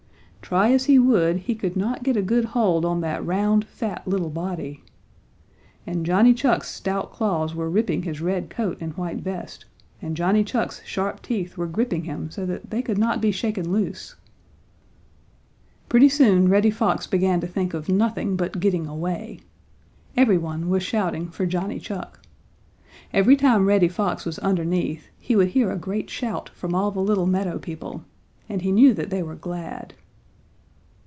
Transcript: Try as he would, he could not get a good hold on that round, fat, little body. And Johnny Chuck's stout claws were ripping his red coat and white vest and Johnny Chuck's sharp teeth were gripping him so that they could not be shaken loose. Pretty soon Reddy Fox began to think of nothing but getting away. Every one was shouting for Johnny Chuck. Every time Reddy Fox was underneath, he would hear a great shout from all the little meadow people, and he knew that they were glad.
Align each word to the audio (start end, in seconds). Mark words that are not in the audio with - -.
Try 0.43 0.73
as 0.73 0.83
he 0.85 0.99
would, 0.99 1.37
he 1.37 1.55
could 1.55 1.77
not 1.77 2.03
get 2.03 2.17
a 2.17 2.21
good 2.21 2.43
hold 2.43 2.83
on 2.83 2.99
that 2.99 3.25
round, 3.25 3.63
fat, 3.63 4.05
little 4.05 4.29
body. 4.29 4.83
And 5.87 6.05
Johnny 6.05 6.33
Chuck's 6.33 6.69
stout 6.69 7.09
claws 7.13 7.55
were 7.55 7.69
ripping 7.69 8.03
his 8.03 8.19
red 8.19 8.49
coat 8.49 8.77
and 8.81 8.91
white 8.97 9.19
vest 9.19 9.63
and 10.01 10.17
Johnny 10.17 10.43
Chuck's 10.43 10.81
sharp 10.83 11.21
teeth 11.21 11.57
were 11.57 11.67
gripping 11.67 12.03
him 12.03 12.29
so 12.29 12.45
that 12.47 12.69
they 12.69 12.81
could 12.81 12.97
not 12.97 13.21
be 13.21 13.31
shaken 13.31 13.71
loose. 13.71 14.15
Pretty 15.87 16.09
soon 16.09 16.49
Reddy 16.49 16.71
Fox 16.71 17.07
began 17.07 17.39
to 17.39 17.47
think 17.47 17.73
of 17.73 17.87
nothing 17.87 18.35
but 18.35 18.59
getting 18.59 18.87
away. 18.87 19.39
Every 20.17 20.39
one 20.39 20.67
was 20.67 20.83
shouting 20.83 21.29
for 21.29 21.45
Johnny 21.45 21.79
Chuck. 21.79 22.19
Every 23.13 23.37
time 23.37 23.67
Reddy 23.67 23.87
Fox 23.87 24.25
was 24.25 24.37
underneath, 24.39 25.07
he 25.17 25.33
would 25.37 25.49
hear 25.49 25.71
a 25.71 25.77
great 25.77 26.09
shout 26.09 26.49
from 26.49 26.75
all 26.75 26.91
the 26.91 26.99
little 26.99 27.27
meadow 27.27 27.57
people, 27.57 28.03
and 28.49 28.61
he 28.63 28.73
knew 28.73 28.93
that 28.95 29.11
they 29.11 29.23
were 29.23 29.35
glad. 29.35 29.93